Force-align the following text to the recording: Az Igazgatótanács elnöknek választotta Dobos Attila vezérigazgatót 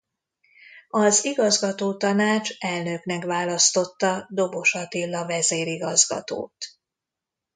Az 0.89 1.25
Igazgatótanács 1.25 2.51
elnöknek 2.59 3.23
választotta 3.25 4.27
Dobos 4.31 4.75
Attila 4.75 5.25
vezérigazgatót 5.25 6.65